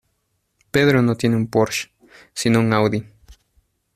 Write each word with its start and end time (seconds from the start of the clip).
Pedro 0.71 1.03
no 1.03 1.13
tiene 1.15 1.35
un 1.35 1.45
Porsche 1.47 1.91
sino 2.33 2.59
un 2.59 2.73
Audi. 2.73 3.05